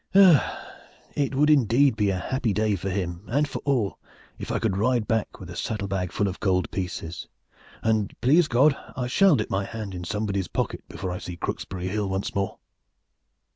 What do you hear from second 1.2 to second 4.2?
would indeed be a happy day for him and for all